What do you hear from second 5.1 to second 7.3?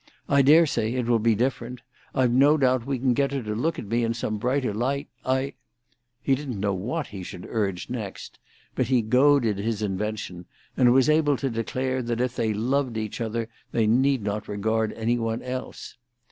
I—" He did not know what he